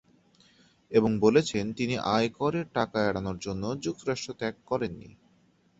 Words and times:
এবং 0.91 1.11
বলেছেন 1.19 1.65
তিনি 1.73 1.95
আয় 2.15 2.29
করের 2.39 2.65
টাকা 2.73 2.97
এড়ানোর 3.09 3.37
জন্য 3.37 3.63
যুক্তরাষ্ট্র 3.85 4.29
ত্যাগ 4.33 4.55
করেননি। 4.65 5.09